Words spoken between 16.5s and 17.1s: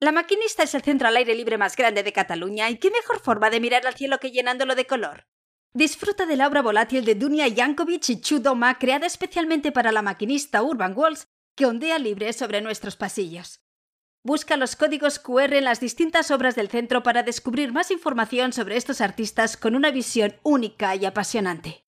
del centro